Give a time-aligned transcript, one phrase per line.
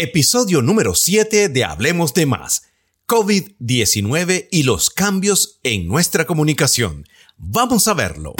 [0.00, 2.68] Episodio número 7 de Hablemos de Más.
[3.08, 7.02] COVID-19 y los cambios en nuestra comunicación.
[7.36, 8.34] Vamos a verlo.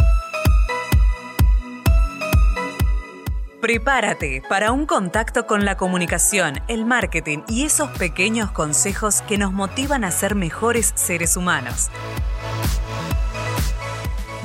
[3.61, 9.53] Prepárate para un contacto con la comunicación, el marketing y esos pequeños consejos que nos
[9.53, 11.89] motivan a ser mejores seres humanos.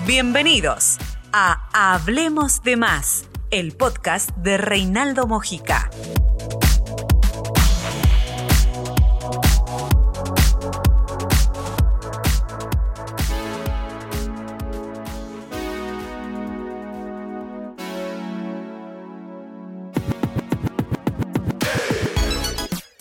[0.07, 0.97] Bienvenidos
[1.31, 5.91] a Hablemos de Más, el podcast de Reinaldo Mojica.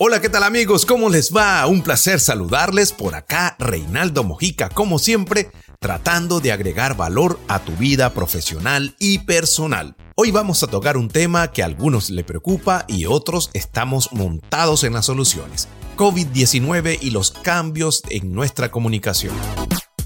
[0.04, 0.84] Hola, ¿qué tal amigos?
[0.84, 1.64] ¿Cómo les va?
[1.68, 7.70] Un placer saludarles por acá, Reinaldo Mojica, como siempre, tratando de agregar valor a tu
[7.76, 9.94] vida profesional y personal.
[10.16, 14.82] Hoy vamos a tocar un tema que a algunos le preocupa y otros estamos montados
[14.82, 15.68] en las soluciones.
[15.96, 19.36] COVID-19 y los cambios en nuestra comunicación.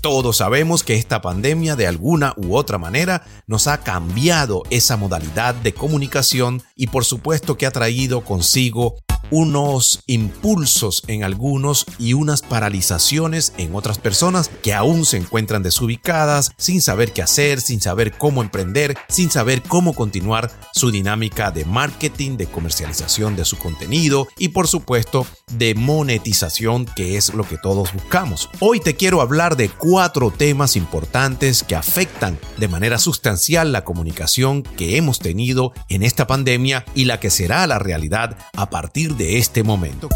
[0.02, 5.54] Todos sabemos que esta pandemia de alguna u otra manera nos ha cambiado esa modalidad
[5.54, 8.96] de comunicación y por supuesto que ha traído consigo
[9.30, 16.52] unos impulsos en algunos y unas paralizaciones en otras personas que aún se encuentran desubicadas,
[16.56, 21.64] sin saber qué hacer, sin saber cómo emprender, sin saber cómo continuar su dinámica de
[21.64, 27.58] marketing, de comercialización de su contenido y por supuesto de monetización que es lo que
[27.58, 28.48] todos buscamos.
[28.60, 34.62] Hoy te quiero hablar de cuatro temas importantes que afectan de manera sustancial la comunicación
[34.62, 39.38] que hemos tenido en esta pandemia y la que será la realidad a partir de
[39.38, 40.08] este momento.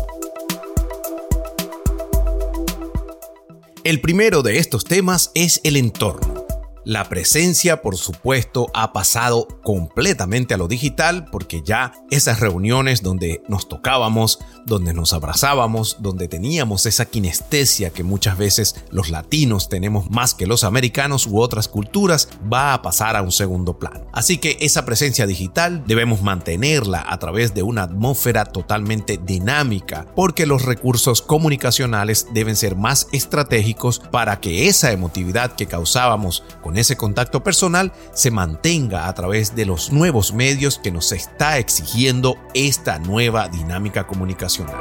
[3.82, 6.39] El primero de estos temas es el entorno.
[6.84, 13.42] La presencia, por supuesto, ha pasado completamente a lo digital porque ya esas reuniones donde
[13.48, 20.10] nos tocábamos, donde nos abrazábamos, donde teníamos esa kinestesia que muchas veces los latinos tenemos
[20.10, 24.06] más que los americanos u otras culturas, va a pasar a un segundo plano.
[24.12, 30.46] Así que esa presencia digital debemos mantenerla a través de una atmósfera totalmente dinámica porque
[30.46, 36.96] los recursos comunicacionales deben ser más estratégicos para que esa emotividad que causábamos con ese
[36.96, 42.98] contacto personal se mantenga a través de los nuevos medios que nos está exigiendo esta
[42.98, 44.76] nueva dinámica comunicacional.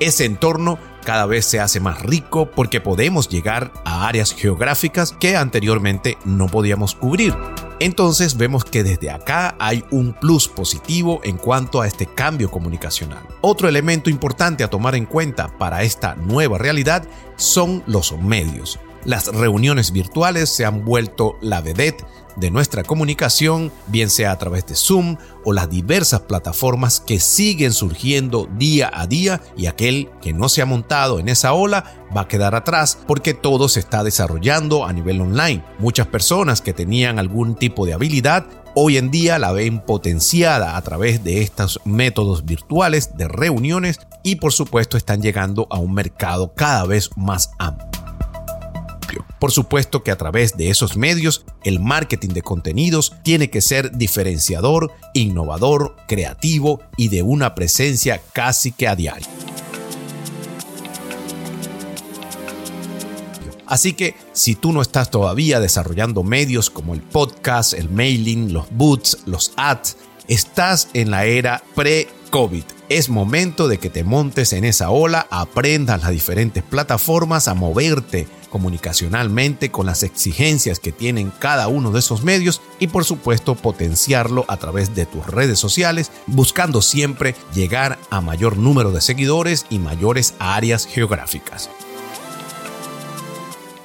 [0.00, 5.36] Ese entorno cada vez se hace más rico porque podemos llegar a áreas geográficas que
[5.36, 7.34] anteriormente no podíamos cubrir.
[7.78, 13.22] Entonces vemos que desde acá hay un plus positivo en cuanto a este cambio comunicacional.
[13.40, 17.04] Otro elemento importante a tomar en cuenta para esta nueva realidad
[17.36, 18.78] son los medios.
[19.04, 22.04] Las reuniones virtuales se han vuelto la vedette
[22.36, 27.72] de nuestra comunicación, bien sea a través de Zoom o las diversas plataformas que siguen
[27.72, 31.84] surgiendo día a día y aquel que no se ha montado en esa ola
[32.16, 35.64] va a quedar atrás porque todo se está desarrollando a nivel online.
[35.78, 40.82] Muchas personas que tenían algún tipo de habilidad hoy en día la ven potenciada a
[40.82, 46.54] través de estos métodos virtuales de reuniones y por supuesto están llegando a un mercado
[46.54, 47.91] cada vez más amplio.
[49.38, 53.96] Por supuesto que a través de esos medios, el marketing de contenidos tiene que ser
[53.96, 59.26] diferenciador, innovador, creativo y de una presencia casi que a diario.
[63.66, 68.66] Así que si tú no estás todavía desarrollando medios como el podcast, el mailing, los
[68.70, 69.96] boots, los ads,
[70.28, 72.64] estás en la era pre-COVID.
[72.92, 78.28] Es momento de que te montes en esa ola, aprendas las diferentes plataformas a moverte
[78.50, 84.44] comunicacionalmente con las exigencias que tienen cada uno de esos medios y por supuesto potenciarlo
[84.46, 89.78] a través de tus redes sociales, buscando siempre llegar a mayor número de seguidores y
[89.78, 91.70] mayores áreas geográficas.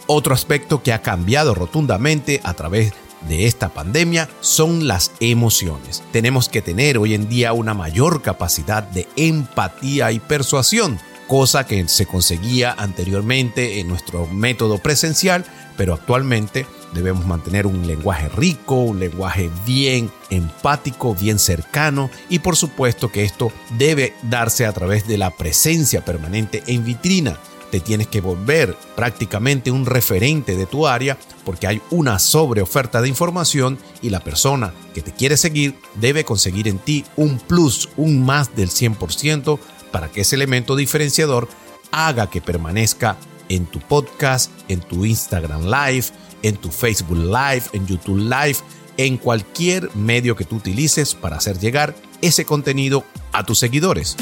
[0.06, 6.04] Otro aspecto que ha cambiado rotundamente a través de esta pandemia son las emociones.
[6.12, 11.88] Tenemos que tener hoy en día una mayor capacidad de empatía y persuasión cosa que
[11.88, 19.00] se conseguía anteriormente en nuestro método presencial, pero actualmente debemos mantener un lenguaje rico, un
[19.00, 25.18] lenguaje bien empático, bien cercano y por supuesto que esto debe darse a través de
[25.18, 27.38] la presencia permanente en vitrina.
[27.72, 33.10] Te tienes que volver prácticamente un referente de tu área porque hay una sobreoferta de
[33.10, 38.26] información y la persona que te quiere seguir debe conseguir en ti un plus, un
[38.26, 39.60] más del 100%
[39.92, 41.48] para que ese elemento diferenciador
[41.92, 43.18] haga que permanezca
[43.50, 46.08] en tu podcast, en tu Instagram Live,
[46.44, 48.58] en tu Facebook Live, en YouTube Live,
[48.98, 54.18] en cualquier medio que tú utilices para hacer llegar ese contenido a tus seguidores.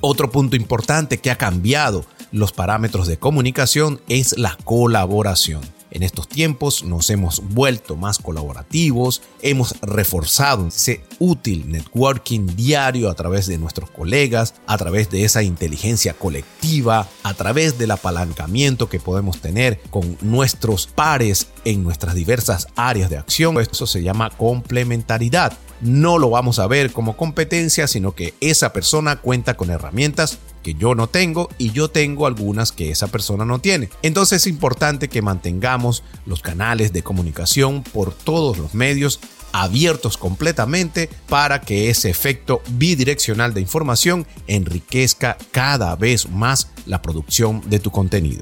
[0.00, 5.60] Otro punto importante que ha cambiado los parámetros de comunicación es la colaboración.
[5.90, 13.14] En estos tiempos nos hemos vuelto más colaborativos, hemos reforzado ese útil networking diario a
[13.14, 19.00] través de nuestros colegas, a través de esa inteligencia colectiva, a través del apalancamiento que
[19.00, 23.58] podemos tener con nuestros pares en nuestras diversas áreas de acción.
[23.58, 29.16] Eso se llama complementariedad no lo vamos a ver como competencia, sino que esa persona
[29.16, 33.60] cuenta con herramientas que yo no tengo y yo tengo algunas que esa persona no
[33.60, 33.90] tiene.
[34.02, 39.20] Entonces es importante que mantengamos los canales de comunicación por todos los medios
[39.52, 47.62] abiertos completamente para que ese efecto bidireccional de información enriquezca cada vez más la producción
[47.68, 48.40] de tu contenido.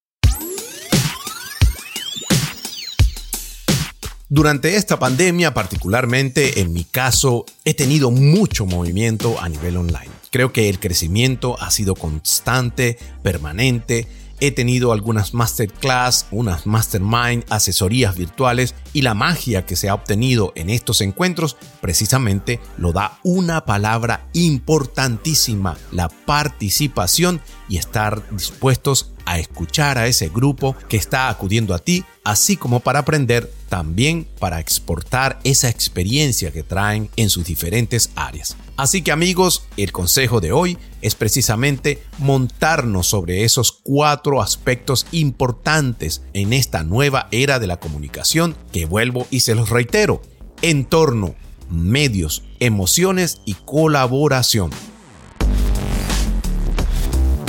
[4.28, 10.10] Durante esta pandemia, particularmente en mi caso, he tenido mucho movimiento a nivel online.
[10.32, 14.08] Creo que el crecimiento ha sido constante, permanente.
[14.40, 20.52] He tenido algunas masterclass, unas mastermind, asesorías virtuales y la magia que se ha obtenido
[20.56, 29.38] en estos encuentros precisamente lo da una palabra importantísima, la participación y estar dispuestos a
[29.38, 34.60] escuchar a ese grupo que está acudiendo a ti, así como para aprender, también para
[34.60, 38.56] exportar esa experiencia que traen en sus diferentes áreas.
[38.76, 46.22] Así que amigos, el consejo de hoy es precisamente montarnos sobre esos cuatro aspectos importantes
[46.32, 50.22] en esta nueva era de la comunicación que vuelvo y se los reitero.
[50.62, 51.34] Entorno,
[51.70, 54.70] medios, emociones y colaboración.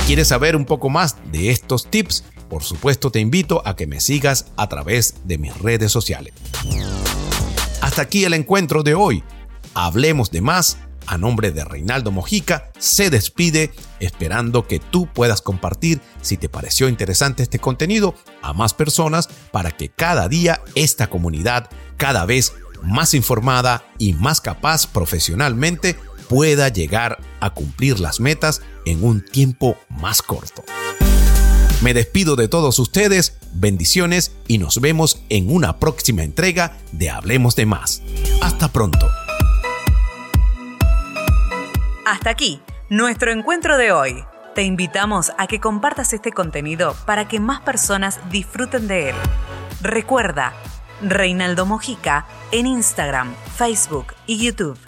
[0.07, 2.24] ¿Quieres saber un poco más de estos tips?
[2.50, 6.33] Por supuesto te invito a que me sigas a través de mis redes sociales.
[7.81, 9.21] Hasta aquí el encuentro de hoy.
[9.74, 10.77] Hablemos de más.
[11.07, 16.88] A nombre de Reinaldo Mojica, se despide esperando que tú puedas compartir, si te pareció
[16.88, 23.13] interesante este contenido, a más personas para que cada día esta comunidad, cada vez más
[23.13, 25.98] informada y más capaz profesionalmente,
[26.29, 30.63] pueda llegar a cumplir las metas en un tiempo más corto.
[31.81, 37.56] Me despido de todos ustedes, bendiciones y nos vemos en una próxima entrega de Hablemos
[37.56, 38.01] de Más.
[38.41, 39.07] Hasta pronto.
[42.06, 44.24] Hasta aquí, nuestro encuentro de hoy.
[44.56, 49.15] Te invitamos a que compartas este contenido para que más personas disfruten de él.
[49.81, 50.53] Recuerda,
[51.01, 54.79] Reinaldo Mojica en Instagram, Facebook y YouTube.